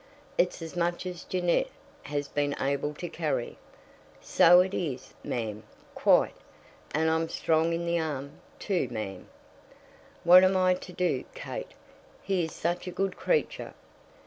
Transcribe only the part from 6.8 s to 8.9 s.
and I'm strong in the arm, too,